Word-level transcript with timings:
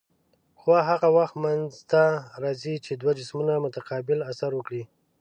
قوه 0.61 0.79
هغه 0.89 1.07
وخت 1.17 1.35
منځته 1.45 2.03
راځي 2.43 2.75
چې 2.85 2.91
دوه 3.01 3.11
جسمونه 3.19 3.53
متقابل 3.65 4.19
اثر 4.31 4.51
وکړي. 4.55 4.83